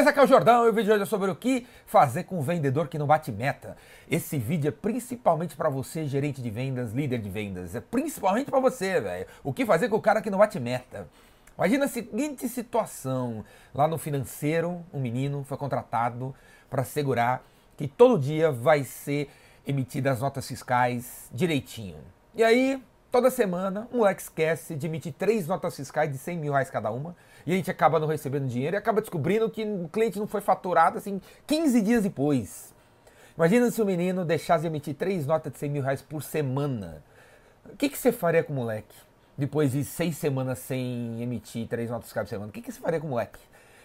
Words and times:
Beleza, 0.00 0.12
aqui 0.12 0.18
é 0.18 0.22
o 0.22 0.26
Jordão 0.26 0.64
e 0.64 0.70
o 0.70 0.72
vídeo 0.72 0.86
de 0.86 0.92
hoje 0.92 1.02
é 1.02 1.06
sobre 1.06 1.30
o 1.30 1.36
que 1.36 1.66
fazer 1.84 2.24
com 2.24 2.38
um 2.38 2.40
vendedor 2.40 2.88
que 2.88 2.96
não 2.96 3.06
bate 3.06 3.30
meta. 3.30 3.76
Esse 4.10 4.38
vídeo 4.38 4.68
é 4.68 4.70
principalmente 4.70 5.54
para 5.54 5.68
você, 5.68 6.06
gerente 6.06 6.40
de 6.40 6.48
vendas, 6.48 6.92
líder 6.92 7.18
de 7.18 7.28
vendas. 7.28 7.74
É 7.74 7.82
principalmente 7.82 8.50
para 8.50 8.58
você, 8.60 8.98
velho. 8.98 9.26
O 9.44 9.52
que 9.52 9.66
fazer 9.66 9.90
com 9.90 9.96
o 9.96 10.00
cara 10.00 10.22
que 10.22 10.30
não 10.30 10.38
bate 10.38 10.58
meta. 10.58 11.06
Imagina 11.54 11.84
a 11.84 11.88
seguinte 11.88 12.48
situação. 12.48 13.44
Lá 13.74 13.86
no 13.86 13.98
financeiro, 13.98 14.82
um 14.90 15.00
menino 15.00 15.44
foi 15.44 15.58
contratado 15.58 16.34
para 16.70 16.80
assegurar 16.80 17.44
que 17.76 17.86
todo 17.86 18.18
dia 18.18 18.50
vai 18.50 18.84
ser 18.84 19.28
emitidas 19.66 20.14
as 20.14 20.20
notas 20.22 20.48
fiscais 20.48 21.28
direitinho. 21.30 21.98
E 22.34 22.42
aí, 22.42 22.82
toda 23.10 23.30
semana, 23.30 23.88
o 23.92 23.98
moleque 23.98 24.22
esquece 24.22 24.74
de 24.74 24.86
emitir 24.86 25.12
três 25.12 25.46
notas 25.46 25.76
fiscais 25.76 26.10
de 26.10 26.18
100 26.18 26.38
mil 26.38 26.52
reais 26.52 26.70
cada 26.70 26.90
uma 26.90 27.16
e 27.46 27.52
a 27.52 27.56
gente 27.56 27.70
acaba 27.70 27.98
não 27.98 28.06
recebendo 28.06 28.46
dinheiro 28.46 28.76
e 28.76 28.78
acaba 28.78 29.00
descobrindo 29.00 29.50
que 29.50 29.64
o 29.64 29.88
cliente 29.88 30.18
não 30.18 30.26
foi 30.26 30.40
faturado 30.40 30.98
assim 30.98 31.20
15 31.46 31.82
dias 31.82 32.02
depois. 32.02 32.74
Imagina 33.36 33.70
se 33.70 33.80
o 33.80 33.86
menino 33.86 34.24
deixasse 34.24 34.62
de 34.62 34.66
emitir 34.66 34.94
três 34.94 35.26
notas 35.26 35.52
de 35.52 35.58
100 35.58 35.70
mil 35.70 35.82
reais 35.82 36.02
por 36.02 36.22
semana. 36.22 37.02
O 37.64 37.76
que, 37.76 37.88
que 37.88 37.98
você 37.98 38.12
faria 38.12 38.44
com 38.44 38.52
o 38.52 38.56
moleque? 38.56 38.94
Depois 39.36 39.72
de 39.72 39.84
seis 39.84 40.18
semanas 40.18 40.58
sem 40.58 41.22
emitir 41.22 41.66
três 41.66 41.90
notas 41.90 42.06
fiscais 42.06 42.26
por 42.26 42.30
semana. 42.30 42.50
O 42.50 42.52
que, 42.52 42.60
que 42.60 42.70
você 42.70 42.80
faria 42.80 43.00
com 43.00 43.06
o 43.06 43.10
moleque? 43.10 43.40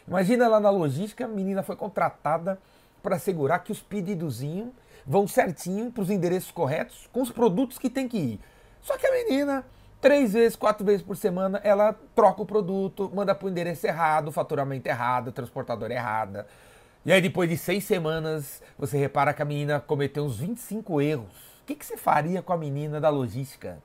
Imagina 0.07 0.47
lá 0.47 0.59
na 0.59 0.69
logística, 0.69 1.25
a 1.25 1.27
menina 1.27 1.63
foi 1.63 1.75
contratada 1.75 2.59
para 3.01 3.15
assegurar 3.15 3.63
que 3.63 3.71
os 3.71 3.81
pedidozinhos 3.81 4.69
vão 5.05 5.27
certinho 5.27 5.91
para 5.91 6.01
os 6.01 6.09
endereços 6.09 6.51
corretos 6.51 7.07
com 7.13 7.21
os 7.21 7.31
produtos 7.31 7.77
que 7.77 7.89
tem 7.89 8.07
que 8.07 8.17
ir. 8.17 8.39
Só 8.85 8.97
que 8.99 9.07
a 9.07 9.11
menina 9.11 9.65
três 9.99 10.33
vezes, 10.33 10.55
quatro 10.55 10.85
vezes 10.85 11.01
por 11.01 11.17
semana, 11.17 11.59
ela 11.63 11.95
troca 12.13 12.43
o 12.43 12.45
produto, 12.45 13.11
manda 13.11 13.33
para 13.33 13.47
o 13.47 13.49
endereço 13.49 13.87
errado, 13.87 14.31
faturamento 14.31 14.87
errado, 14.87 15.31
transportador 15.31 15.89
errada. 15.89 16.45
E 17.03 17.11
aí 17.11 17.19
depois 17.19 17.49
de 17.49 17.57
seis 17.57 17.83
semanas, 17.83 18.61
você 18.77 18.95
repara 18.95 19.33
que 19.33 19.41
a 19.41 19.45
menina 19.45 19.79
cometeu 19.79 20.23
uns 20.23 20.37
25 20.37 21.01
erros. 21.01 21.35
O 21.63 21.65
que, 21.65 21.73
que 21.73 21.83
você 21.83 21.97
faria 21.97 22.43
com 22.43 22.53
a 22.53 22.57
menina 22.57 23.01
da 23.01 23.09
logística? 23.09 23.79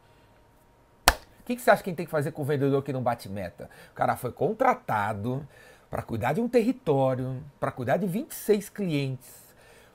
O 1.09 1.45
que, 1.47 1.57
que 1.57 1.63
você 1.63 1.71
acha 1.71 1.83
que 1.83 1.95
tem 1.95 2.05
que 2.05 2.13
fazer 2.13 2.33
com 2.33 2.43
o 2.43 2.45
vendedor 2.45 2.83
que 2.83 2.93
não 2.93 3.03
bate 3.03 3.27
meta? 3.27 3.71
O 3.93 3.95
cara 3.95 4.17
foi 4.17 4.33
contratado 4.33 5.49
para 5.89 6.03
cuidar 6.03 6.35
de 6.35 6.43
um 6.43 6.49
território, 6.49 7.43
para 7.59 7.73
cuidar 7.73 7.97
de 7.97 8.07
26 8.07 8.69
clientes, 8.69 9.31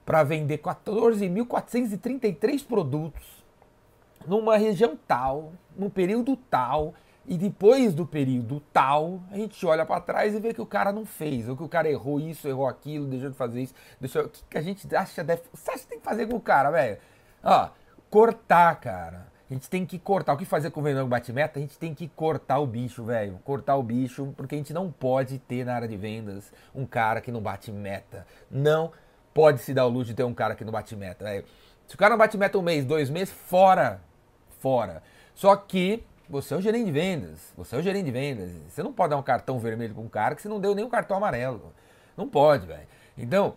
para 0.03 0.23
vender 0.23 0.57
14.433 0.57 2.65
produtos 2.65 3.44
numa 4.27 4.57
região 4.57 4.97
tal, 5.07 5.53
num 5.75 5.89
período 5.89 6.35
tal, 6.35 6.93
e 7.27 7.37
depois 7.37 7.93
do 7.93 8.05
período 8.05 8.59
tal, 8.71 9.21
a 9.31 9.35
gente 9.35 9.65
olha 9.65 9.85
para 9.85 9.99
trás 9.99 10.35
e 10.35 10.39
vê 10.39 10.53
que 10.53 10.61
o 10.61 10.65
cara 10.65 10.91
não 10.91 11.05
fez, 11.05 11.49
ou 11.49 11.57
que 11.57 11.63
o 11.63 11.69
cara 11.69 11.89
errou 11.89 12.19
isso, 12.19 12.47
errou 12.47 12.67
aquilo, 12.67 13.07
deixou 13.07 13.31
de 13.31 13.35
fazer 13.35 13.61
isso, 13.63 13.73
deixou... 13.99 14.25
o 14.25 14.29
que, 14.29 14.57
a 14.57 14.61
gente 14.61 14.95
acha 14.95 15.23
deve... 15.23 15.41
Você 15.51 15.71
acha 15.71 15.79
que 15.79 15.87
tem 15.87 15.99
que 15.99 16.05
fazer 16.05 16.27
com 16.27 16.35
o 16.35 16.41
cara, 16.41 16.69
velho? 16.69 16.97
Ó, 17.43 17.69
cortar, 18.09 18.75
cara. 18.79 19.33
A 19.49 19.53
gente 19.53 19.69
tem 19.69 19.85
que 19.85 19.99
cortar. 19.99 20.33
O 20.33 20.37
que 20.37 20.45
fazer 20.45 20.71
com 20.71 20.79
o 20.79 20.83
vendedor 20.83 21.07
bate-meta? 21.07 21.59
A 21.59 21.61
gente 21.61 21.77
tem 21.77 21.93
que 21.93 22.07
cortar 22.07 22.59
o 22.59 22.65
bicho, 22.65 23.03
velho. 23.03 23.39
Cortar 23.43 23.75
o 23.75 23.83
bicho, 23.83 24.33
porque 24.35 24.55
a 24.55 24.57
gente 24.57 24.73
não 24.73 24.91
pode 24.91 25.37
ter 25.37 25.63
na 25.63 25.75
área 25.75 25.87
de 25.87 25.95
vendas 25.95 26.51
um 26.73 26.85
cara 26.85 27.21
que 27.21 27.31
não 27.31 27.41
bate 27.41 27.71
meta. 27.71 28.25
Não 28.49 28.91
pode 29.33 29.61
se 29.61 29.73
dar 29.73 29.85
o 29.85 29.89
luxo 29.89 30.07
de 30.07 30.15
ter 30.15 30.23
um 30.23 30.33
cara 30.33 30.55
que 30.55 30.63
não 30.63 30.71
bate 30.71 30.95
meta, 30.95 31.25
velho. 31.25 31.45
Se 31.87 31.93
o 31.93 31.97
cara 31.97 32.11
não 32.11 32.17
bate 32.17 32.37
meta 32.37 32.57
um 32.57 32.63
mês, 32.63 32.85
dois 32.85 33.09
meses, 33.09 33.31
fora 33.31 34.01
fora. 34.65 35.03
Só 35.35 35.55
que 35.55 36.03
você 36.27 36.55
é 36.55 36.57
o 36.57 36.61
gerente 36.61 36.85
de 36.85 36.91
vendas, 36.91 37.53
você 37.55 37.75
é 37.75 37.79
o 37.79 37.83
gerente 37.83 38.05
de 38.05 38.11
vendas. 38.11 38.51
Você 38.67 38.81
não 38.81 38.91
pode 38.91 39.11
dar 39.11 39.17
um 39.17 39.21
cartão 39.21 39.59
vermelho 39.59 39.93
para 39.93 40.01
um 40.01 40.09
cara 40.09 40.33
que 40.33 40.41
você 40.41 40.49
não 40.49 40.59
deu 40.59 40.73
nem 40.73 40.83
um 40.83 40.89
cartão 40.89 41.17
amarelo. 41.17 41.71
Não 42.17 42.27
pode, 42.27 42.65
velho. 42.65 42.87
Então, 43.15 43.53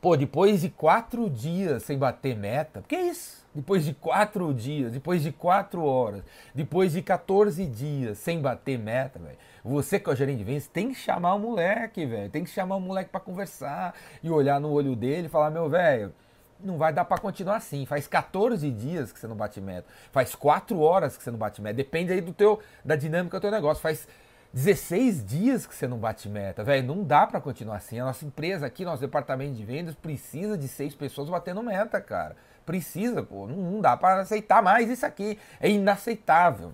pô, 0.00 0.16
depois 0.16 0.62
de 0.62 0.70
quatro 0.70 1.28
dias 1.28 1.82
sem 1.82 1.98
bater 1.98 2.34
meta, 2.34 2.82
que 2.88 2.96
é 2.96 3.02
isso? 3.02 3.44
Depois 3.54 3.84
de 3.84 3.92
quatro 3.92 4.54
dias, 4.54 4.90
depois 4.92 5.22
de 5.22 5.30
quatro 5.30 5.84
horas, 5.84 6.22
depois 6.54 6.92
de 6.92 7.02
14 7.02 7.66
dias 7.66 8.16
sem 8.16 8.40
bater 8.40 8.78
meta, 8.78 9.18
velho, 9.18 9.36
você 9.62 10.00
que 10.00 10.08
é 10.08 10.12
o 10.14 10.16
gerente 10.16 10.38
de 10.38 10.44
vendas 10.44 10.66
tem 10.66 10.88
que 10.88 10.94
chamar 10.94 11.34
o 11.34 11.38
moleque, 11.38 12.06
velho. 12.06 12.30
Tem 12.30 12.44
que 12.44 12.50
chamar 12.50 12.76
o 12.76 12.80
moleque 12.80 13.10
para 13.10 13.20
conversar 13.20 13.94
e 14.22 14.30
olhar 14.30 14.58
no 14.58 14.70
olho 14.72 14.96
dele 14.96 15.26
e 15.26 15.30
falar, 15.30 15.50
meu 15.50 15.68
velho, 15.68 16.14
não 16.64 16.78
vai 16.78 16.92
dar 16.92 17.04
para 17.04 17.18
continuar 17.18 17.56
assim. 17.56 17.86
Faz 17.86 18.06
14 18.06 18.70
dias 18.70 19.12
que 19.12 19.18
você 19.18 19.26
não 19.26 19.36
bate 19.36 19.60
meta. 19.60 19.86
Faz 20.12 20.34
4 20.34 20.78
horas 20.80 21.16
que 21.16 21.22
você 21.22 21.30
não 21.30 21.38
bate 21.38 21.60
meta. 21.60 21.74
Depende 21.74 22.12
aí 22.12 22.20
do 22.20 22.32
teu 22.32 22.60
da 22.84 22.96
dinâmica 22.96 23.38
do 23.38 23.40
teu 23.42 23.50
negócio. 23.50 23.82
Faz 23.82 24.06
16 24.52 25.24
dias 25.24 25.66
que 25.66 25.74
você 25.74 25.88
não 25.88 25.98
bate 25.98 26.28
meta, 26.28 26.62
velho. 26.62 26.86
Não 26.86 27.02
dá 27.02 27.26
para 27.26 27.40
continuar 27.40 27.76
assim. 27.76 27.98
A 27.98 28.04
nossa 28.04 28.24
empresa 28.24 28.66
aqui, 28.66 28.84
nosso 28.84 29.00
departamento 29.00 29.54
de 29.54 29.64
vendas 29.64 29.94
precisa 29.94 30.56
de 30.56 30.68
seis 30.68 30.94
pessoas 30.94 31.28
batendo 31.28 31.62
meta, 31.62 32.00
cara. 32.00 32.36
Precisa, 32.64 33.22
pô. 33.22 33.46
Não, 33.46 33.56
não 33.56 33.80
dá 33.80 33.96
para 33.96 34.20
aceitar 34.20 34.62
mais 34.62 34.88
isso 34.88 35.04
aqui. 35.04 35.38
É 35.60 35.68
inaceitável. 35.68 36.72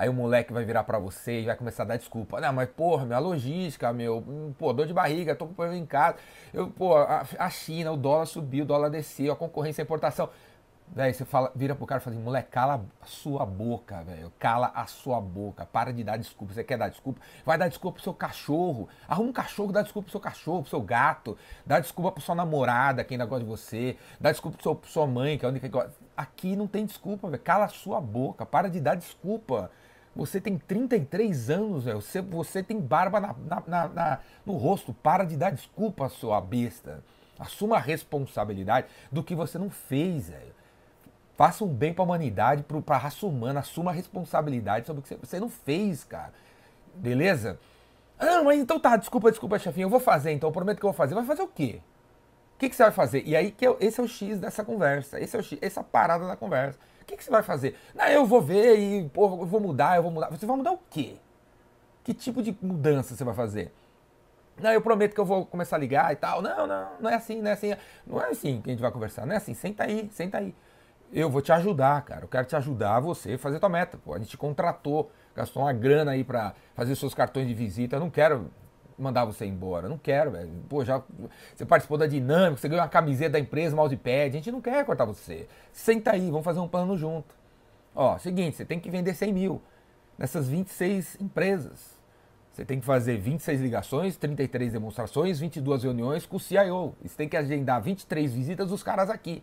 Aí 0.00 0.08
o 0.08 0.14
moleque 0.14 0.50
vai 0.50 0.64
virar 0.64 0.84
para 0.84 0.98
você 0.98 1.42
e 1.42 1.44
vai 1.44 1.54
começar 1.54 1.82
a 1.82 1.86
dar 1.88 1.98
desculpa. 1.98 2.40
Não, 2.40 2.54
mas 2.54 2.70
porra, 2.70 3.04
minha 3.04 3.18
logística, 3.18 3.92
meu, 3.92 4.24
pô, 4.58 4.72
dor 4.72 4.86
de 4.86 4.94
barriga, 4.94 5.34
tô 5.34 5.46
com 5.46 5.52
problema 5.52 5.78
em 5.78 5.84
casa. 5.84 6.16
Eu, 6.54 6.70
pô, 6.70 6.96
a, 6.96 7.22
a 7.38 7.50
China, 7.50 7.92
o 7.92 7.98
dólar 7.98 8.24
subiu, 8.24 8.64
o 8.64 8.66
dólar 8.66 8.88
desceu, 8.88 9.30
a 9.30 9.36
concorrência, 9.36 9.82
a 9.82 9.84
importação. 9.84 10.30
Velho, 10.88 11.12
você 11.12 11.26
fala, 11.26 11.52
vira 11.54 11.74
pro 11.74 11.84
cara 11.84 12.00
e 12.00 12.02
fala 12.02 12.16
assim, 12.16 12.24
moleque, 12.24 12.48
cala 12.48 12.82
a 12.98 13.04
sua 13.04 13.44
boca, 13.44 14.02
velho. 14.02 14.32
Cala 14.38 14.72
a 14.74 14.86
sua 14.86 15.20
boca. 15.20 15.66
Para 15.66 15.92
de 15.92 16.02
dar 16.02 16.16
desculpa. 16.16 16.54
Você 16.54 16.64
quer 16.64 16.78
dar 16.78 16.88
desculpa? 16.88 17.20
Vai 17.44 17.58
dar 17.58 17.68
desculpa 17.68 17.96
pro 17.96 18.02
seu 18.02 18.14
cachorro. 18.14 18.88
Arruma 19.06 19.28
um 19.28 19.32
cachorro, 19.34 19.70
dá 19.70 19.82
desculpa 19.82 20.06
pro 20.06 20.12
seu 20.12 20.20
cachorro, 20.20 20.62
pro 20.62 20.70
seu 20.70 20.80
gato. 20.80 21.36
Dá 21.66 21.78
desculpa 21.78 22.10
pro 22.10 22.22
sua 22.22 22.34
namorada, 22.34 23.04
que 23.04 23.12
ainda 23.12 23.26
gosta 23.26 23.44
de 23.44 23.50
você. 23.50 23.98
Dá 24.18 24.32
desculpa 24.32 24.56
pro 24.56 24.62
seu, 24.62 24.74
pro 24.74 24.90
sua 24.90 25.06
mãe, 25.06 25.36
que 25.36 25.44
é 25.44 25.46
a 25.46 25.50
única 25.50 25.68
que 25.68 25.72
gosta. 25.72 25.92
Aqui 26.16 26.56
não 26.56 26.66
tem 26.66 26.86
desculpa, 26.86 27.28
velho. 27.28 27.42
Cala 27.42 27.66
a 27.66 27.68
sua 27.68 28.00
boca. 28.00 28.46
Para 28.46 28.68
de 28.68 28.80
dar 28.80 28.94
desculpa. 28.94 29.70
Você 30.14 30.40
tem 30.40 30.58
33 30.58 31.50
anos, 31.50 31.84
velho. 31.84 32.00
Você, 32.00 32.20
você 32.20 32.62
tem 32.62 32.80
barba 32.80 33.20
na, 33.20 33.34
na, 33.66 33.88
na, 33.88 34.18
no 34.44 34.54
rosto. 34.54 34.92
Para 34.92 35.24
de 35.24 35.36
dar 35.36 35.50
desculpa, 35.50 36.08
sua 36.08 36.40
besta. 36.40 37.02
Assuma 37.38 37.76
a 37.76 37.80
responsabilidade 37.80 38.88
do 39.10 39.22
que 39.22 39.34
você 39.34 39.58
não 39.58 39.70
fez, 39.70 40.28
velho. 40.28 40.54
Faça 41.36 41.64
um 41.64 41.68
bem 41.68 41.94
para 41.94 42.02
a 42.02 42.04
humanidade, 42.04 42.62
para 42.64 42.96
a 42.96 42.98
raça 42.98 43.24
humana. 43.24 43.60
Assuma 43.60 43.92
a 43.92 43.94
responsabilidade 43.94 44.86
sobre 44.86 45.00
o 45.00 45.02
que 45.02 45.14
você 45.14 45.40
não 45.40 45.48
fez, 45.48 46.04
cara. 46.04 46.34
Beleza? 46.94 47.58
Ah, 48.18 48.42
mas 48.42 48.60
então 48.60 48.78
tá, 48.78 48.96
desculpa, 48.96 49.30
desculpa, 49.30 49.58
chefinho. 49.58 49.86
Eu 49.86 49.90
vou 49.90 50.00
fazer, 50.00 50.32
então. 50.32 50.48
Eu 50.48 50.52
prometo 50.52 50.78
que 50.78 50.84
eu 50.84 50.90
vou 50.90 50.96
fazer. 50.96 51.14
Vai 51.14 51.24
fazer 51.24 51.42
o 51.42 51.48
quê? 51.48 51.80
O 52.60 52.64
que, 52.66 52.68
que 52.68 52.76
você 52.76 52.82
vai 52.82 52.92
fazer? 52.92 53.22
E 53.26 53.34
aí, 53.34 53.50
que 53.50 53.66
é, 53.66 53.76
esse 53.80 54.00
é 54.00 54.02
o 54.02 54.08
X 54.08 54.38
dessa 54.38 54.62
conversa. 54.62 55.18
Esse 55.18 55.36
é 55.36 55.40
o 55.40 55.42
X, 55.42 55.58
essa 55.62 55.82
parada 55.82 56.26
da 56.26 56.36
conversa 56.36 56.78
que, 57.10 57.16
que 57.16 57.24
você 57.24 57.30
vai 57.30 57.42
fazer? 57.42 57.76
Não, 57.94 58.06
eu 58.06 58.24
vou 58.24 58.40
ver 58.40 58.78
e 58.78 59.08
pô, 59.08 59.24
eu 59.24 59.46
vou 59.46 59.60
mudar, 59.60 59.96
eu 59.96 60.02
vou 60.02 60.12
mudar. 60.12 60.30
Você 60.30 60.46
vai 60.46 60.56
mudar 60.56 60.72
o 60.72 60.78
quê? 60.88 61.16
Que 62.04 62.14
tipo 62.14 62.42
de 62.42 62.56
mudança 62.62 63.14
você 63.14 63.24
vai 63.24 63.34
fazer? 63.34 63.72
Não, 64.58 64.70
eu 64.70 64.80
prometo 64.80 65.14
que 65.14 65.20
eu 65.20 65.24
vou 65.24 65.44
começar 65.46 65.76
a 65.76 65.78
ligar 65.78 66.12
e 66.12 66.16
tal. 66.16 66.40
Não, 66.42 66.66
não, 66.66 66.88
não 67.00 67.10
é 67.10 67.14
assim, 67.14 67.40
não 67.40 67.50
é 67.50 67.54
assim. 67.54 67.74
Não 68.06 68.22
é 68.22 68.30
assim 68.30 68.60
que 68.60 68.70
a 68.70 68.72
gente 68.72 68.80
vai 68.80 68.90
conversar. 68.90 69.26
Não 69.26 69.34
é 69.34 69.36
assim, 69.36 69.54
senta 69.54 69.84
aí, 69.84 70.08
senta 70.12 70.38
aí. 70.38 70.54
Eu 71.12 71.28
vou 71.28 71.42
te 71.42 71.50
ajudar, 71.52 72.02
cara. 72.02 72.24
Eu 72.24 72.28
quero 72.28 72.46
te 72.46 72.54
ajudar 72.54 72.96
a 72.96 73.00
você 73.00 73.36
fazer 73.36 73.58
tua 73.58 73.68
meta. 73.68 73.98
Pô, 73.98 74.14
a 74.14 74.18
gente 74.18 74.36
contratou, 74.36 75.10
gastou 75.34 75.62
uma 75.62 75.72
grana 75.72 76.12
aí 76.12 76.22
para 76.22 76.54
fazer 76.74 76.94
seus 76.94 77.14
cartões 77.14 77.48
de 77.48 77.54
visita. 77.54 77.96
Eu 77.96 78.00
não 78.00 78.10
quero 78.10 78.50
mandar 79.00 79.24
você 79.24 79.46
embora. 79.46 79.88
Não 79.88 79.98
quero, 79.98 80.30
velho. 80.30 80.50
Pô, 80.68 80.84
já 80.84 81.02
você 81.54 81.64
participou 81.64 81.98
da 81.98 82.06
dinâmica, 82.06 82.60
você 82.60 82.68
ganhou 82.68 82.82
uma 82.82 82.88
camiseta 82.88 83.30
da 83.30 83.38
empresa, 83.38 83.74
mousepad. 83.74 84.28
A 84.28 84.30
gente 84.30 84.52
não 84.52 84.60
quer 84.60 84.84
cortar 84.84 85.04
você. 85.04 85.48
Senta 85.72 86.12
aí, 86.12 86.30
vamos 86.30 86.44
fazer 86.44 86.60
um 86.60 86.68
plano 86.68 86.96
junto. 86.96 87.34
Ó, 87.94 88.18
seguinte, 88.18 88.56
você 88.56 88.64
tem 88.64 88.78
que 88.78 88.90
vender 88.90 89.14
100 89.14 89.32
mil 89.32 89.62
nessas 90.18 90.48
26 90.48 91.16
empresas. 91.20 91.98
Você 92.52 92.64
tem 92.64 92.78
que 92.78 92.84
fazer 92.84 93.16
26 93.16 93.60
ligações, 93.60 94.16
33 94.16 94.72
demonstrações, 94.72 95.40
22 95.40 95.84
reuniões 95.84 96.26
com 96.26 96.36
o 96.36 96.40
CIO. 96.40 96.94
Você 97.02 97.16
tem 97.16 97.28
que 97.28 97.36
agendar 97.36 97.80
23 97.80 98.32
visitas 98.32 98.68
dos 98.68 98.82
caras 98.82 99.08
aqui. 99.08 99.42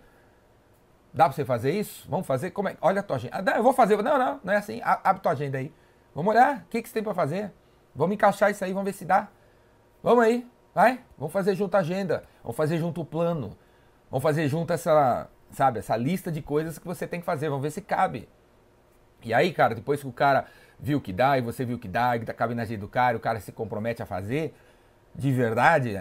Dá 1.13 1.25
pra 1.25 1.33
você 1.33 1.45
fazer 1.45 1.71
isso? 1.71 2.06
Vamos 2.10 2.27
fazer? 2.27 2.51
Como 2.51 2.69
é? 2.69 2.77
Olha 2.81 3.00
a 3.00 3.03
tua 3.03 3.15
agenda. 3.15 3.53
Ah, 3.53 3.57
eu 3.57 3.63
vou 3.63 3.74
fazer. 3.74 4.01
Não, 4.03 4.18
não, 4.19 4.39
não 4.44 4.53
é 4.53 4.57
assim. 4.57 4.81
Abre 4.83 5.21
tua 5.21 5.31
agenda 5.31 5.57
aí. 5.57 5.74
Vamos 6.13 6.31
olhar. 6.33 6.60
O 6.60 6.69
que, 6.69 6.81
que 6.81 6.88
você 6.88 6.94
tem 6.95 7.03
para 7.03 7.13
fazer? 7.13 7.51
Vamos 7.95 8.13
encaixar 8.13 8.51
isso 8.51 8.63
aí, 8.63 8.71
vamos 8.71 8.86
ver 8.86 8.94
se 8.94 9.06
dá. 9.06 9.27
Vamos 10.07 10.24
aí, 10.24 10.48
vai. 10.74 11.01
Vamos 11.18 11.33
fazer 11.33 11.54
junto 11.54 11.75
a 11.75 11.80
agenda. 11.80 12.24
Vamos 12.42 12.56
fazer 12.56 12.77
junto 12.77 13.01
o 13.01 13.06
plano. 13.06 13.57
Vamos 14.09 14.24
fazer 14.24 14.48
junto 14.48 14.71
essa, 14.71 15.30
sabe, 15.51 15.80
essa 15.80 15.98
lista 15.98 16.31
de 16.31 16.42
coisas 16.42 16.80
que 16.80 16.88
você 16.88 17.06
tem 17.06 17.19
que 17.19 17.25
fazer. 17.25 17.50
Vamos 17.50 17.62
ver 17.62 17.71
se 17.71 17.81
cabe. 17.81 18.30
E 19.21 19.33
aí, 19.33 19.51
cara, 19.51 19.75
depois 19.75 20.00
que 20.00 20.07
o 20.07 20.12
cara 20.13 20.45
viu 20.80 21.01
que 21.01 21.12
dá 21.12 21.38
e 21.38 21.42
você 21.42 21.65
viu 21.65 21.77
que 21.77 21.89
dá, 21.89 22.15
e 22.15 22.21
cabe 22.21 22.56
na 22.56 22.62
agenda 22.62 22.80
do 22.80 22.88
cara, 22.88 23.18
o 23.18 23.19
cara 23.19 23.42
se 23.42 23.51
compromete 23.51 24.01
a 24.01 24.06
fazer, 24.06 24.56
de 25.13 25.30
verdade, 25.30 25.98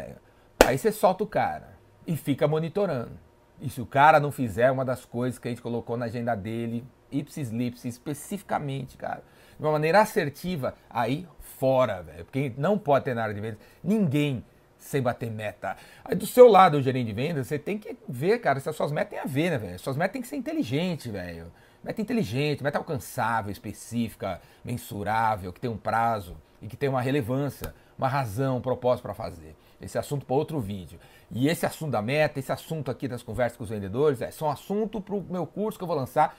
aí 0.65 0.79
você 0.79 0.93
solta 0.93 1.25
o 1.25 1.27
cara 1.27 1.71
e 2.07 2.17
fica 2.17 2.47
monitorando. 2.47 3.19
E 3.61 3.69
se 3.69 3.81
o 3.81 3.87
cara 3.87 4.21
não 4.21 4.31
fizer 4.31 4.71
uma 4.71 4.85
das 4.85 5.05
coisas 5.05 5.37
que 5.37 5.49
a 5.49 5.51
gente 5.51 5.61
colocou 5.61 5.97
na 5.97 6.05
agenda 6.05 6.37
dele, 6.37 6.87
ipsis 7.11 7.51
lipsis, 7.51 7.95
especificamente, 7.95 8.97
cara, 8.97 9.23
de 9.59 9.65
uma 9.65 9.73
maneira 9.73 10.01
assertiva, 10.01 10.75
aí 10.91 11.27
fora, 11.59 12.03
velho. 12.03 12.25
Porque 12.25 12.53
não 12.57 12.79
pode 12.79 13.05
ter 13.05 13.15
na 13.15 13.23
área 13.23 13.35
de 13.35 13.41
vendas 13.41 13.59
ninguém 13.83 14.45
sem 14.79 15.03
bater 15.03 15.31
meta. 15.31 15.77
Aí 16.05 16.15
do 16.15 16.27
seu 16.27 16.49
lado, 16.49 16.77
o 16.77 16.83
gerente 16.83 17.07
de 17.07 17.13
vendas, 17.13 17.47
você 17.47 17.59
tem 17.59 17.79
que 17.79 17.97
ver, 18.09 18.39
cara, 18.39 18.61
se 18.61 18.69
as 18.69 18.77
suas 18.77 18.93
metas 18.93 19.11
têm 19.11 19.19
a 19.19 19.25
ver, 19.25 19.51
né, 19.51 19.59
velho? 19.59 19.79
Suas 19.79 19.97
metas 19.97 20.13
têm 20.13 20.23
que 20.23 20.29
ser 20.29 20.37
inteligentes, 20.37 21.11
velho. 21.11 21.51
Meta 21.83 22.01
inteligente, 22.01 22.63
meta 22.63 22.79
alcançável, 22.79 23.51
específica, 23.51 24.41
mensurável, 24.65 25.53
que 25.53 25.61
tem 25.61 25.71
um 25.71 25.77
prazo 25.77 26.37
e 26.61 26.67
que 26.67 26.77
tem 26.77 26.89
uma 26.89 27.01
relevância, 27.01 27.75
uma 27.97 28.09
razão, 28.09 28.57
um 28.57 28.61
propósito 28.61 29.05
para 29.05 29.15
fazer. 29.15 29.55
Esse 29.81 29.99
assunto 29.99 30.27
para 30.27 30.35
outro 30.35 30.59
vídeo. 30.59 30.99
E 31.31 31.49
esse 31.49 31.67
assunto 31.67 31.93
da 31.93 32.03
meta, 32.03 32.39
esse 32.39 32.51
assunto 32.51 32.91
aqui 32.91 33.07
das 33.07 33.23
conversas 33.23 33.57
com 33.57 33.65
os 33.65 33.71
vendedores, 33.71 34.21
é 34.21 34.31
só 34.31 34.47
um 34.47 34.51
assunto 34.51 35.01
para 35.01 35.15
o 35.15 35.23
meu 35.23 35.47
curso 35.47 35.79
que 35.79 35.85
eu 35.85 35.89
vou 35.89 35.97
lançar 35.97 36.37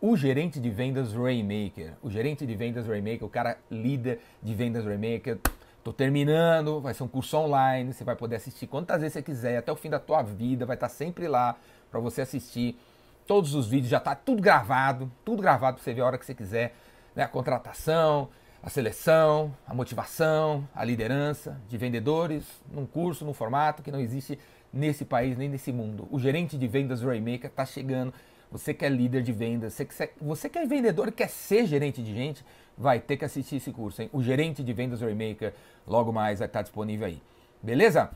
o 0.00 0.16
gerente 0.16 0.60
de 0.60 0.70
vendas 0.70 1.12
Rainmaker. 1.12 1.94
O 2.02 2.10
gerente 2.10 2.46
de 2.46 2.54
vendas 2.54 2.86
Rainmaker, 2.86 3.24
o 3.24 3.30
cara 3.30 3.58
líder 3.70 4.20
de 4.42 4.54
vendas 4.54 4.84
Rainmaker. 4.84 5.38
Tô 5.82 5.92
terminando, 5.92 6.80
vai 6.80 6.94
ser 6.94 7.02
um 7.02 7.08
curso 7.08 7.36
online, 7.36 7.92
você 7.92 8.04
vai 8.04 8.14
poder 8.14 8.36
assistir 8.36 8.66
quantas 8.66 9.00
vezes 9.00 9.14
você 9.14 9.22
quiser, 9.22 9.56
até 9.56 9.72
o 9.72 9.76
fim 9.76 9.90
da 9.90 9.98
tua 9.98 10.22
vida, 10.22 10.66
vai 10.66 10.76
estar 10.76 10.88
sempre 10.88 11.26
lá 11.26 11.56
para 11.90 11.98
você 11.98 12.22
assistir. 12.22 12.78
Todos 13.26 13.54
os 13.54 13.68
vídeos 13.68 13.90
já 13.90 14.00
tá 14.00 14.14
tudo 14.14 14.40
gravado, 14.42 15.10
tudo 15.24 15.42
gravado 15.42 15.76
para 15.76 15.84
você 15.84 15.92
ver 15.92 16.02
a 16.02 16.06
hora 16.06 16.18
que 16.18 16.26
você 16.26 16.34
quiser, 16.34 16.74
né? 17.14 17.22
A 17.22 17.28
contratação, 17.28 18.28
a 18.62 18.70
seleção, 18.70 19.54
a 19.66 19.74
motivação, 19.74 20.66
a 20.74 20.84
liderança 20.84 21.60
de 21.68 21.76
vendedores 21.76 22.44
num 22.70 22.86
curso, 22.86 23.24
num 23.24 23.34
formato 23.34 23.82
que 23.82 23.90
não 23.90 24.00
existe 24.00 24.38
nesse 24.72 25.04
país 25.04 25.36
nem 25.36 25.48
nesse 25.48 25.72
mundo. 25.72 26.06
O 26.10 26.18
gerente 26.18 26.56
de 26.56 26.68
vendas 26.68 27.02
Rainmaker 27.02 27.50
está 27.50 27.64
chegando 27.64 28.12
você 28.50 28.72
que 28.72 28.84
é 28.84 28.88
líder 28.88 29.22
de 29.22 29.32
vendas, 29.32 29.74
você 29.74 29.84
que, 29.84 29.94
você 30.20 30.48
que 30.48 30.58
é 30.58 30.66
vendedor 30.66 31.08
e 31.08 31.12
quer 31.12 31.28
ser 31.28 31.66
gerente 31.66 32.02
de 32.02 32.14
gente, 32.14 32.44
vai 32.76 33.00
ter 33.00 33.16
que 33.16 33.24
assistir 33.24 33.56
esse 33.56 33.72
curso, 33.72 34.00
hein? 34.00 34.08
O 34.12 34.22
gerente 34.22 34.62
de 34.62 34.72
vendas 34.72 35.00
Remaker 35.00 35.52
logo 35.86 36.12
mais 36.12 36.38
vai 36.38 36.46
estar 36.46 36.62
disponível 36.62 37.06
aí. 37.06 37.20
Beleza? 37.62 38.10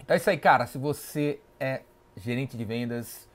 Então 0.00 0.14
é 0.14 0.18
isso 0.18 0.30
aí, 0.30 0.38
cara. 0.38 0.66
Se 0.66 0.78
você 0.78 1.40
é 1.58 1.82
gerente 2.16 2.56
de 2.56 2.64
vendas, 2.64 3.28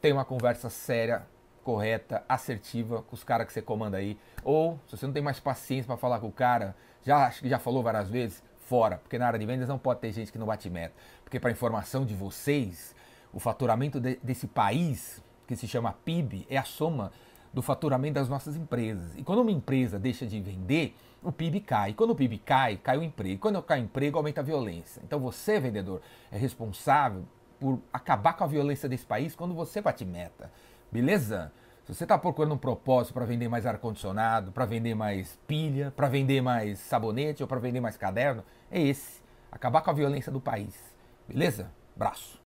tem 0.00 0.12
uma 0.12 0.24
conversa 0.24 0.68
séria, 0.68 1.22
correta, 1.62 2.24
assertiva 2.28 3.02
com 3.02 3.14
os 3.14 3.22
caras 3.22 3.46
que 3.46 3.52
você 3.52 3.62
comanda 3.62 3.96
aí. 3.96 4.18
Ou, 4.42 4.78
se 4.86 4.96
você 4.96 5.06
não 5.06 5.12
tem 5.12 5.22
mais 5.22 5.38
paciência 5.38 5.86
para 5.86 5.96
falar 5.96 6.18
com 6.18 6.26
o 6.26 6.32
cara, 6.32 6.74
já 7.04 7.26
acho 7.26 7.42
que 7.42 7.48
já 7.48 7.58
falou 7.58 7.82
várias 7.82 8.10
vezes, 8.10 8.42
fora. 8.58 8.98
Porque 8.98 9.18
na 9.18 9.26
área 9.26 9.38
de 9.38 9.46
vendas 9.46 9.68
não 9.68 9.78
pode 9.78 10.00
ter 10.00 10.12
gente 10.12 10.32
que 10.32 10.38
não 10.38 10.46
bate 10.46 10.68
meta. 10.68 10.94
Porque 11.24 11.38
para 11.38 11.50
informação 11.50 12.04
de 12.04 12.14
vocês, 12.14 12.94
o 13.32 13.38
faturamento 13.38 14.00
de, 14.00 14.18
desse 14.22 14.46
país 14.46 15.22
que 15.50 15.56
se 15.56 15.66
chama 15.66 15.92
PIB, 15.92 16.46
é 16.48 16.56
a 16.56 16.62
soma 16.62 17.10
do 17.52 17.60
faturamento 17.60 18.14
das 18.14 18.28
nossas 18.28 18.54
empresas. 18.54 19.16
E 19.16 19.24
quando 19.24 19.40
uma 19.40 19.50
empresa 19.50 19.98
deixa 19.98 20.24
de 20.24 20.40
vender, 20.40 20.96
o 21.20 21.32
PIB 21.32 21.58
cai. 21.58 21.90
E 21.90 21.94
quando 21.94 22.10
o 22.10 22.14
PIB 22.14 22.38
cai, 22.38 22.76
cai 22.76 22.96
o 22.96 23.02
emprego. 23.02 23.34
E 23.34 23.38
quando 23.38 23.60
cai 23.60 23.80
o 23.80 23.82
emprego, 23.82 24.16
aumenta 24.16 24.42
a 24.42 24.44
violência. 24.44 25.02
Então 25.04 25.18
você, 25.18 25.58
vendedor, 25.58 26.00
é 26.30 26.38
responsável 26.38 27.24
por 27.58 27.80
acabar 27.92 28.34
com 28.34 28.44
a 28.44 28.46
violência 28.46 28.88
desse 28.88 29.04
país 29.04 29.34
quando 29.34 29.52
você 29.52 29.80
bate 29.80 30.04
meta. 30.04 30.52
Beleza? 30.92 31.50
Se 31.84 31.92
você 31.92 32.04
está 32.04 32.16
procurando 32.16 32.54
um 32.54 32.58
propósito 32.58 33.12
para 33.12 33.24
vender 33.24 33.48
mais 33.48 33.66
ar-condicionado, 33.66 34.52
para 34.52 34.64
vender 34.64 34.94
mais 34.94 35.36
pilha, 35.48 35.92
para 35.96 36.08
vender 36.08 36.40
mais 36.40 36.78
sabonete 36.78 37.42
ou 37.42 37.48
para 37.48 37.58
vender 37.58 37.80
mais 37.80 37.96
caderno, 37.96 38.44
é 38.70 38.80
esse. 38.80 39.20
Acabar 39.50 39.80
com 39.80 39.90
a 39.90 39.94
violência 39.94 40.30
do 40.30 40.40
país. 40.40 40.94
Beleza? 41.26 41.72
Braço. 41.96 42.38